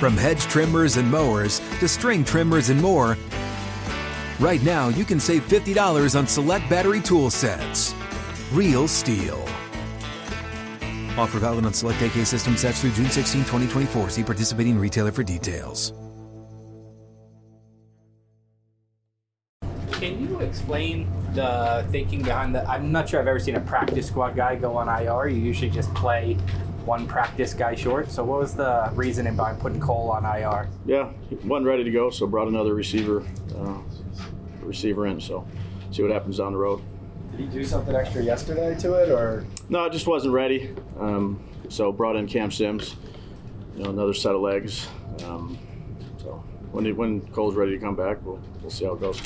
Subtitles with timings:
[0.00, 3.18] From hedge trimmers and mowers to string trimmers and more,
[4.38, 7.94] right now you can save $50 on select battery tool sets.
[8.50, 9.38] Real STIHL.
[11.18, 14.08] Offer valid on select AK system sets through June 16, 2024.
[14.08, 15.92] See participating retailer for details.
[19.92, 22.66] Can you explain the thinking behind that?
[22.66, 25.28] I'm not sure I've ever seen a practice squad guy go on IR.
[25.28, 26.38] You usually just play
[26.84, 28.10] one practice guy short.
[28.10, 30.68] So what was the reasoning behind putting Cole on IR?
[30.86, 33.24] Yeah, he wasn't ready to go, so brought another receiver,
[33.56, 33.78] uh,
[34.62, 35.20] receiver in.
[35.20, 35.46] So
[35.90, 36.82] see what happens down the road.
[37.32, 39.44] Did he do something extra yesterday to it, or?
[39.68, 40.74] No, it just wasn't ready.
[40.98, 42.96] Um, so brought in Cam Sims,
[43.76, 44.88] you know, another set of legs.
[45.24, 45.58] Um,
[46.18, 49.20] so when he, when Cole's ready to come back, we'll we'll see how it goes.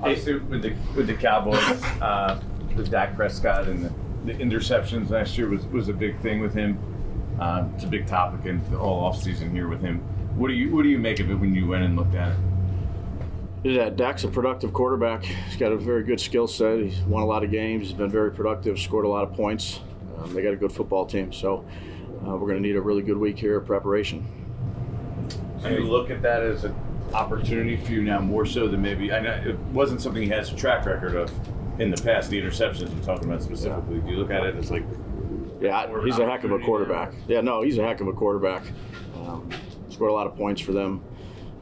[0.00, 1.58] Obviously, with the with the Cowboys,
[2.00, 2.40] uh,
[2.76, 3.92] the Dak Prescott and the,
[4.24, 6.78] the interceptions last year was, was a big thing with him.
[7.40, 9.98] Uh, it's a big topic in the whole offseason here with him.
[10.36, 12.32] What do you what do you make of it when you went and looked at
[12.32, 12.38] it?
[13.62, 15.24] Yeah, Dak's a productive quarterback.
[15.24, 16.78] He's got a very good skill set.
[16.78, 17.88] He's won a lot of games.
[17.88, 18.78] He's been very productive.
[18.78, 19.80] Scored a lot of points.
[20.18, 21.64] Um, they got a good football team, so
[22.26, 24.26] uh, we're going to need a really good week here of preparation.
[25.62, 26.74] Do you look at that as an
[27.12, 29.12] opportunity for you now more so than maybe?
[29.12, 31.30] I know it wasn't something he has a track record of
[31.80, 32.30] in the past.
[32.30, 33.98] The interceptions I'm talking about specifically.
[34.00, 34.84] Do you look at it it's like?
[35.60, 37.12] Yeah, he's a heck of a quarterback.
[37.28, 38.62] Yeah, no, he's a heck of a quarterback.
[39.16, 39.50] Um,
[39.90, 41.02] scored a lot of points for them,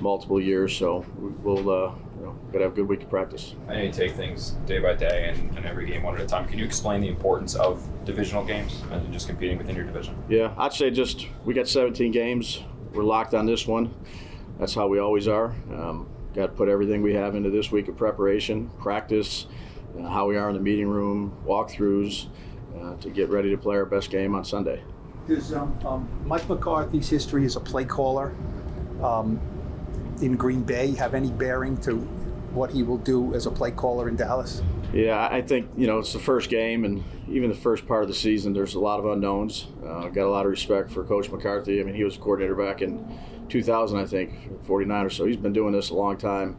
[0.00, 0.76] multiple years.
[0.76, 3.54] So we- we'll, uh, you know, got to have a good week of practice.
[3.68, 6.26] I know you take things day by day and, and every game one at a
[6.26, 6.46] time.
[6.46, 10.14] Can you explain the importance of divisional games and just competing within your division?
[10.28, 12.62] Yeah, I'd say just we got 17 games.
[12.92, 13.94] We're locked on this one.
[14.58, 15.54] That's how we always are.
[15.72, 19.46] Um, got to put everything we have into this week of preparation, practice,
[19.98, 22.28] uh, how we are in the meeting room, walkthroughs,
[22.80, 24.82] uh, to get ready to play our best game on Sunday.
[25.26, 28.34] Does um, um, Mike McCarthy's history as a play caller
[29.02, 29.40] um,
[30.22, 31.96] in Green Bay have any bearing to
[32.52, 34.62] what he will do as a play caller in Dallas?
[34.92, 38.08] Yeah, I think you know it's the first game, and even the first part of
[38.08, 39.66] the season, there's a lot of unknowns.
[39.84, 41.80] Uh, got a lot of respect for Coach McCarthy.
[41.80, 43.04] I mean, he was a coordinator back in
[43.48, 45.26] 2000, I think, 49 or so.
[45.26, 46.56] He's been doing this a long time.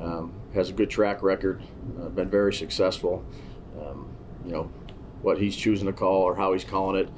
[0.00, 1.62] Um, has a good track record.
[2.00, 3.24] Uh, been very successful.
[3.80, 4.08] Um,
[4.44, 4.70] you know,
[5.22, 7.08] what he's choosing to call or how he's calling it,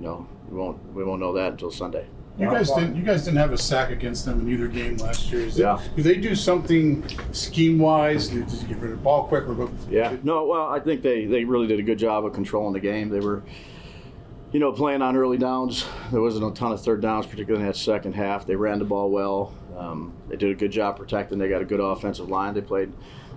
[0.00, 2.06] you know, we won't we won't know that until Sunday.
[2.38, 2.96] You guys didn't.
[2.96, 5.40] You guys didn't have a sack against them in either game last year.
[5.46, 5.80] Is it- Yeah.
[5.96, 7.02] do they do something
[7.32, 8.28] scheme wise?
[8.28, 9.70] Do they get rid of the ball quick or go?
[9.90, 10.14] Yeah.
[10.22, 13.08] No, well, I think they, they really did a good job of controlling the game.
[13.08, 13.42] They were,
[14.52, 15.84] you know, playing on early downs.
[16.12, 18.46] There wasn't a ton of third downs, particularly in that second half.
[18.46, 19.54] They ran the ball well.
[19.76, 21.38] Um, they did a good job protecting.
[21.38, 22.54] They got a good offensive line.
[22.54, 22.92] They played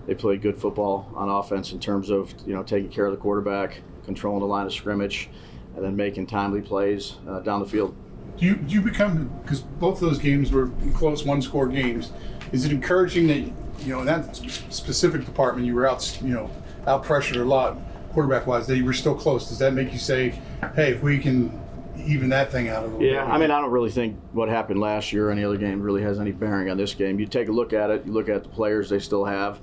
[0.07, 3.17] they played good football on offense in terms of you know taking care of the
[3.17, 5.29] quarterback, controlling the line of scrimmage,
[5.75, 7.95] and then making timely plays uh, down the field.
[8.37, 12.11] Do you do you become because both of those games were close one score games?
[12.51, 16.49] Is it encouraging that you know in that specific department you were out you know
[16.87, 17.77] out pressured a lot
[18.19, 19.47] quarterback wise that you were still close?
[19.47, 20.31] Does that make you say,
[20.75, 21.57] hey, if we can
[22.05, 23.31] even that thing out a little Yeah, bit?
[23.33, 26.01] I mean, I don't really think what happened last year or any other game really
[26.01, 27.17] has any bearing on this game.
[27.17, 29.61] You take a look at it, you look at the players they still have,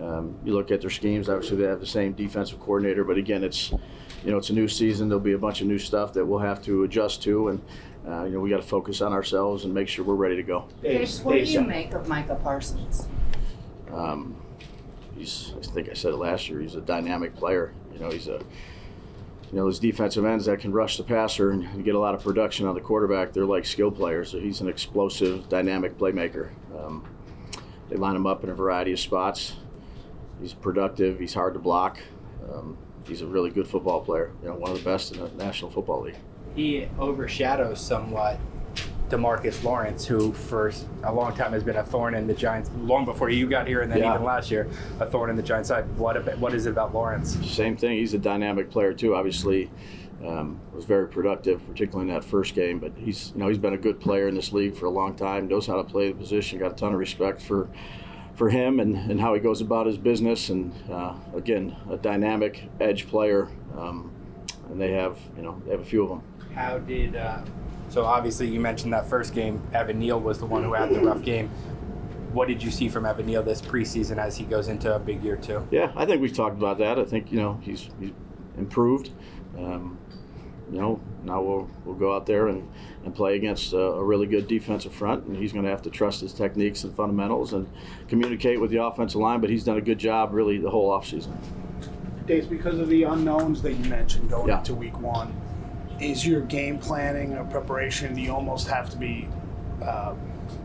[0.00, 1.28] um, you look at their schemes.
[1.28, 3.70] Obviously, they have the same defensive coordinator, but again, it's
[4.24, 5.08] you know it's a new season.
[5.08, 7.62] There'll be a bunch of new stuff that we'll have to adjust to, and
[8.08, 10.42] uh, you know we got to focus on ourselves and make sure we're ready to
[10.42, 10.66] go.
[10.80, 13.06] Chris, what do you make of Micah Parsons?
[13.92, 14.34] Um,
[15.16, 16.60] he's, I think I said it last year.
[16.60, 17.72] He's a dynamic player.
[17.92, 18.40] You know, he's a
[19.52, 22.22] you know, those defensive ends that can rush the passer and, get a lot of
[22.22, 24.30] production on the quarterback, they're like skill players.
[24.30, 26.50] So he's an explosive, dynamic playmaker.
[26.78, 27.04] Um,
[27.90, 29.56] they line him up in a variety of spots.
[30.40, 31.18] He's productive.
[31.18, 31.98] He's hard to block.
[32.50, 34.32] Um, he's a really good football player.
[34.42, 36.16] You know, one of the best in the National Football League.
[36.56, 38.40] He overshadows somewhat
[39.12, 40.72] DeMarcus Lawrence, who for
[41.04, 43.82] a long time has been a thorn in the Giants, long before you got here,
[43.82, 44.14] and then Yeah.
[44.14, 44.66] even last year,
[45.00, 45.84] a thorn in the Giants side.
[45.98, 47.36] What about, what is it about Lawrence?
[47.46, 47.98] Same thing.
[47.98, 49.14] He's a dynamic player too.
[49.14, 49.70] Obviously,
[50.26, 52.78] um, was very productive, particularly in that first game.
[52.78, 55.14] But he's you know he's been a good player in this league for a long
[55.14, 55.46] time.
[55.46, 56.58] Knows how to play the position.
[56.58, 57.68] Got a ton of respect for
[58.34, 60.48] for him and, and how he goes about his business.
[60.48, 63.48] And uh, again, a dynamic edge player.
[63.76, 64.10] Um,
[64.70, 66.22] and they have you know they have a few of them.
[66.54, 67.40] How did uh,
[67.92, 68.04] so?
[68.04, 69.62] Obviously, you mentioned that first game.
[69.72, 71.48] Evan Neal was the one who had the rough game.
[72.32, 75.22] What did you see from Evan Neal this preseason as he goes into a big
[75.22, 75.66] year two?
[75.70, 76.98] Yeah, I think we've talked about that.
[76.98, 78.12] I think you know he's he's
[78.56, 79.10] improved.
[79.58, 79.98] Um,
[80.70, 82.66] you know, now we'll we'll go out there and,
[83.04, 85.90] and play against a, a really good defensive front, and he's going to have to
[85.90, 87.68] trust his techniques and fundamentals and
[88.08, 89.40] communicate with the offensive line.
[89.42, 91.36] But he's done a good job really the whole offseason.
[92.26, 94.58] Dave, because of the unknowns that you mentioned going Yeah.
[94.58, 95.34] into week one,
[96.02, 99.28] is your game planning or preparation, do you almost have to be
[99.82, 100.14] uh,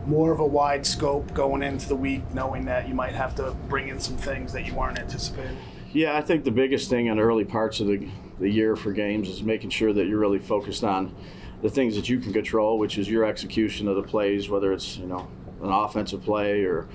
[0.05, 3.51] more of a wide scope going into the week, knowing that you might have to
[3.69, 5.57] bring in some things that you weren't anticipating?
[5.93, 8.07] Yeah, I think the biggest thing in early parts of the,
[8.39, 11.15] the year for games is making sure that you're really focused on
[11.61, 14.97] the things that you can control, which is your execution of the plays, whether it's
[14.97, 15.27] you know
[15.61, 16.87] an offensive play or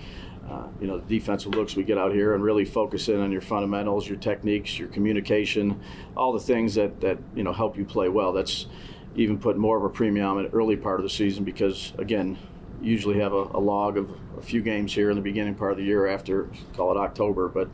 [0.52, 3.32] uh, you know the defensive looks we get out here, and really focus in on
[3.32, 5.80] your fundamentals, your techniques, your communication,
[6.14, 8.32] all the things that that you know help you play well.
[8.32, 8.66] That's
[9.14, 12.36] even put more of a premium on the early part of the season because again,
[12.82, 15.78] usually have a, a log of a few games here in the beginning part of
[15.78, 17.70] the year after call it October, but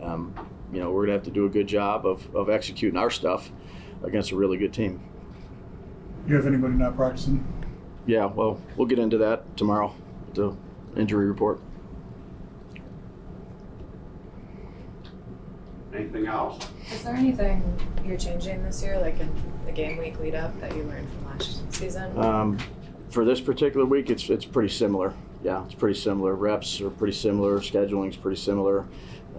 [0.00, 0.32] um,
[0.72, 3.50] you know we're gonna have to do a good job of, of executing our stuff
[4.04, 5.02] against a really good team.
[6.28, 7.44] You have anybody not practicing?
[8.06, 9.92] Yeah, well, we'll get into that tomorrow,
[10.34, 10.54] the
[10.96, 11.60] injury report.
[16.00, 16.66] Anything else?
[16.92, 17.62] Is there anything
[18.06, 19.30] you're changing this year, like in
[19.66, 22.16] the game week lead up, that you learned from last season?
[22.18, 22.58] Um,
[23.10, 25.12] for this particular week, it's it's pretty similar.
[25.42, 26.34] Yeah, it's pretty similar.
[26.34, 27.60] Reps are pretty similar.
[27.60, 28.86] Scheduling's pretty similar.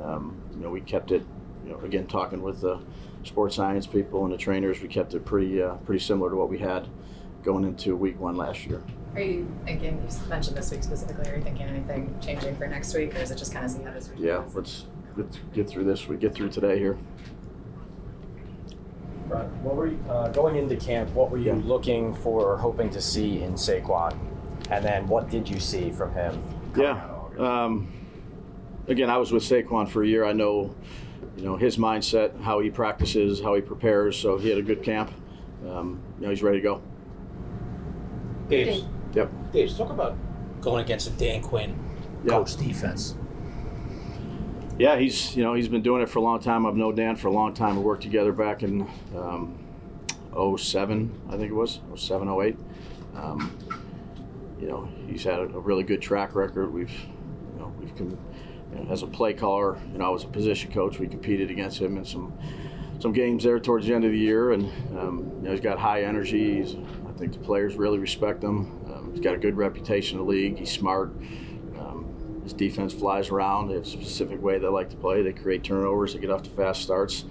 [0.03, 1.23] Um, you know, we kept it.
[1.65, 2.79] You know, again, talking with the
[3.23, 6.49] sports science people and the trainers, we kept it pretty uh, pretty similar to what
[6.49, 6.87] we had
[7.43, 8.83] going into week one last year.
[9.15, 12.93] Are you thinking, you mentioned this week specifically, are you thinking anything changing for next
[12.93, 14.55] week, or is it just kind of see how this week Yeah, goes?
[14.55, 14.85] let's
[15.17, 16.07] let's get through this.
[16.07, 16.97] We get through today here.
[19.27, 19.47] Right.
[19.63, 21.09] What were you, uh, going into camp?
[21.11, 24.17] What were you looking for or hoping to see in Saquon?
[24.69, 26.43] And then what did you see from him?
[26.75, 27.01] Yeah.
[27.39, 27.91] Um,
[28.87, 30.25] again, I was with Saquon for a year.
[30.25, 30.75] I know,
[31.37, 34.17] you know, his mindset, how he practices, how he prepares.
[34.17, 35.11] So he had a good camp.
[35.67, 36.81] Um, you know, he's ready to go.
[38.49, 39.31] Dave, Yep.
[39.53, 40.15] Dave, talk about
[40.61, 41.77] going against a Dan Quinn
[42.25, 42.31] Yeah.
[42.31, 43.15] coach defense.
[44.81, 46.65] Yeah, he's you know he's been doing it for a long time.
[46.65, 47.75] I've known Dan for a long time.
[47.75, 49.59] We worked together back in um,
[50.57, 52.57] 07, I think it was 07, 08.
[53.15, 53.55] Um,
[54.59, 56.73] you know, he's had a, really good track record.
[56.73, 58.17] We've you know we've com-
[58.73, 60.97] you know, as a play caller, you know, I was a position coach.
[60.97, 62.33] We competed against him in some
[62.99, 64.63] some games there towards the end of the year, and
[64.97, 66.59] um, you know, he's got high energy.
[66.59, 66.75] He's,
[67.07, 68.83] I think the players really respect him.
[68.91, 70.57] Um, he's got a good reputation in the league.
[70.57, 71.13] He's smart.
[72.43, 73.67] His defense flies around.
[73.67, 75.21] They have a specific way they like to play.
[75.21, 76.13] They create turnovers.
[76.13, 77.25] They get off to fast starts.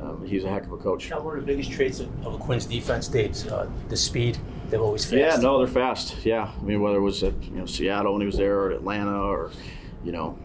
[0.00, 1.10] Um, he's a heck of a coach.
[1.10, 4.38] Now, one of the biggest traits of, of Quinn's defense, Dave, uh, the speed.
[4.68, 5.14] They're always fast.
[5.14, 6.24] Yeah, no, they're fast.
[6.24, 8.70] Yeah, I mean whether it was at you know Seattle when he was there, or
[8.72, 9.50] Atlanta, or
[10.02, 10.38] you know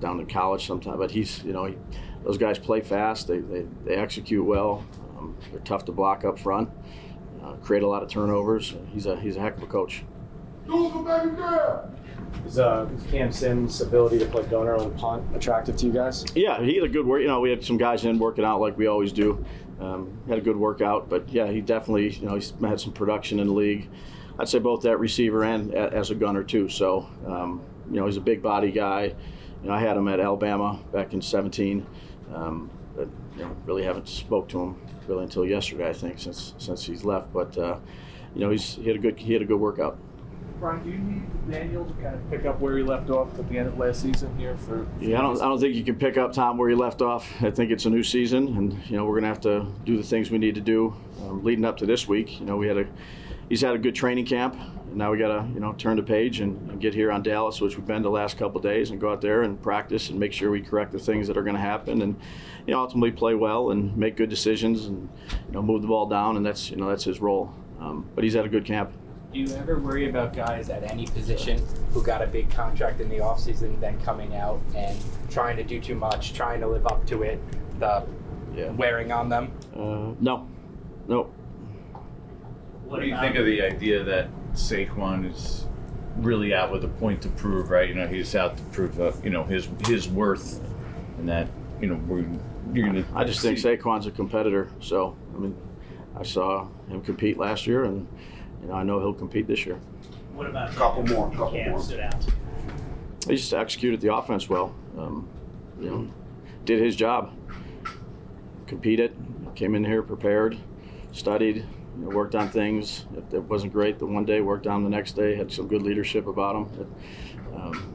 [0.00, 0.98] down in college sometime.
[0.98, 1.76] But he's you know he,
[2.24, 3.28] those guys play fast.
[3.28, 4.84] They they, they execute well.
[5.16, 6.68] Um, they're tough to block up front.
[7.42, 8.74] Uh, create a lot of turnovers.
[8.92, 10.04] He's a he's a heck of a coach.
[12.46, 16.24] Is, uh, Cam Sims' ability to play gunner on punt attractive to you guys?
[16.34, 17.20] Yeah, he had a good work.
[17.22, 19.44] You know, we had some guys in working out like we always do.
[19.80, 23.40] Um, had a good workout, but yeah, he definitely, you know, he's had some production
[23.40, 23.88] in the league.
[24.38, 26.68] I'd say both that receiver and a- as a gunner too.
[26.68, 27.60] So, um,
[27.90, 29.14] you know, he's a big body guy.
[29.62, 31.84] You know, I had him at Alabama back in 17,
[32.34, 34.76] um, but you know, really haven't spoke to him
[35.08, 37.32] really until yesterday, I think, since since he's left.
[37.32, 37.76] But uh,
[38.34, 39.98] you know, he's he had a good he had a good workout.
[40.62, 43.48] Brian, do you need Daniel to kind of pick up where he left off at
[43.48, 44.86] the end of last season here for?
[45.00, 47.28] Yeah, I don't, I don't think you can pick up Tom where he left off.
[47.42, 50.04] I think it's a new season, and you know we're gonna have to do the
[50.04, 52.38] things we need to do um, leading up to this week.
[52.38, 52.86] You know, we had a
[53.48, 56.38] he's had a good training camp, and now we gotta you know turn the page
[56.38, 59.10] and, and get here on Dallas, which we've been the last couple days, and go
[59.10, 61.60] out there and practice and make sure we correct the things that are going to
[61.60, 62.14] happen, and
[62.68, 66.06] you know ultimately play well and make good decisions and you know move the ball
[66.06, 67.52] down, and that's you know that's his role.
[67.80, 68.92] Um, but he's had a good camp.
[69.32, 73.08] Do you ever worry about guys at any position who got a big contract in
[73.08, 74.98] the offseason, then coming out and
[75.30, 77.40] trying to do too much, trying to live up to it,
[77.80, 78.04] the
[78.76, 79.50] wearing on them?
[79.74, 80.46] Uh, no,
[81.08, 81.30] no.
[82.84, 85.66] What do you think of the idea that Saquon is
[86.16, 87.88] really out with a point to prove, right?
[87.88, 90.60] You know, he's out to prove, uh, you know, his his worth,
[91.16, 91.48] and that
[91.80, 92.26] you know we're
[92.74, 93.06] you're gonna.
[93.14, 94.68] I just think Saquon's a competitor.
[94.80, 95.56] So I mean,
[96.14, 98.06] I saw him compete last year, and
[98.62, 99.78] you know I know he'll compete this year.
[100.34, 101.80] What about a Couple more, couple Cam more.
[101.82, 102.24] stood out.
[103.28, 104.74] He just executed the offense well.
[104.98, 105.28] Um,
[105.80, 106.10] you know,
[106.64, 107.32] did his job.
[108.66, 109.14] Competed,
[109.54, 110.56] came in here prepared,
[111.12, 111.64] studied, you
[112.04, 113.04] know, worked on things.
[113.16, 115.36] If it wasn't great the one day, worked on the next day.
[115.36, 116.86] Had some good leadership about him.
[117.54, 117.94] Um,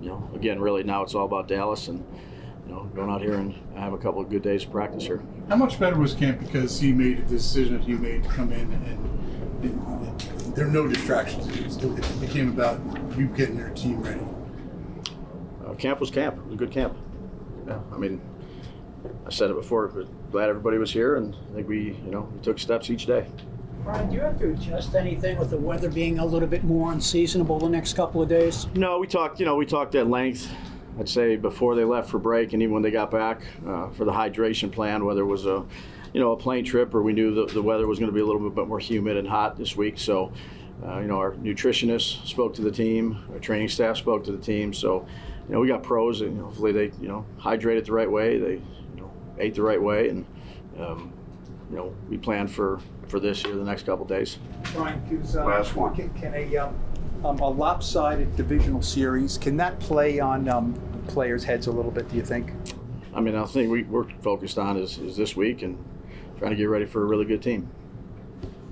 [0.00, 2.04] you know, again, really now it's all about Dallas and
[2.66, 5.22] you know going out here and have a couple of good days of practice here.
[5.48, 8.50] How much better was camp because he made the decision that he made to come
[8.52, 10.05] in and, and
[10.56, 11.76] there are no distractions.
[11.76, 12.80] It, became about
[13.16, 14.20] you getting your team ready.
[15.64, 16.38] Uh, camp was camp.
[16.38, 16.96] It was a good camp.
[17.68, 18.20] Yeah, I mean,
[19.26, 22.28] I said it before, but glad everybody was here, and I think we, you know,
[22.32, 23.26] we took steps each day.
[23.84, 26.90] Brian, do you have to adjust anything with the weather being a little bit more
[26.90, 28.66] unseasonable the next couple of days?
[28.74, 29.38] No, we talked.
[29.38, 30.50] You know, we talked at length.
[30.98, 34.06] I'd say before they left for break, and even when they got back uh, for
[34.06, 35.62] the hydration plan, whether it was a,
[36.16, 38.22] you know, a plane trip or we knew the, the weather was going to be
[38.22, 39.98] a little bit more humid and hot this week.
[39.98, 40.32] So,
[40.82, 44.38] uh, you know, our nutritionist spoke to the team, our training staff spoke to the
[44.38, 44.72] team.
[44.72, 45.06] So,
[45.46, 48.52] you know, we got pros, and hopefully they, you know, hydrated the right way, they,
[48.52, 50.24] you know, ate the right way, and,
[50.80, 51.12] um,
[51.68, 54.38] you know, we plan for for this year, the next couple days.
[54.72, 54.98] Brian,
[55.36, 55.94] uh, Last one.
[55.94, 56.74] Can, can a, um,
[57.24, 60.74] um, a lopsided divisional series, can that play on um,
[61.08, 62.52] players' heads a little bit, do you think?
[63.14, 65.78] I mean, I think we, we're focused on is, is this week and
[66.38, 67.68] trying to get ready for a really good team.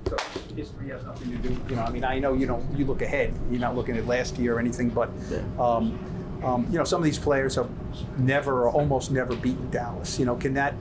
[0.07, 0.17] So
[0.55, 3.01] history has nothing to do, you know, I mean, I know you don't, you look
[3.01, 5.09] ahead, you're not looking at last year or anything, but,
[5.59, 5.97] um,
[6.43, 7.69] um, you know, some of these players have
[8.19, 10.19] never or almost never beaten Dallas.
[10.19, 10.75] You know, can that,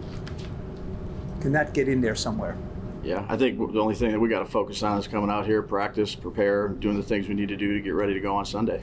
[1.40, 2.56] can that get in there somewhere?
[3.02, 5.46] Yeah, I think the only thing that we got to focus on is coming out
[5.46, 8.36] here, practice, prepare, doing the things we need to do to get ready to go
[8.36, 8.82] on Sunday.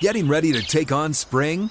[0.00, 1.70] Getting ready to take on spring?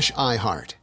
[0.01, 0.80] slash iHeart.